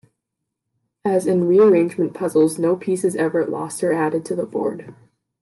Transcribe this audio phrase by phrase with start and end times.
[1.05, 4.95] As in rearrangement puzzles, no piece is ever lost or added to the board.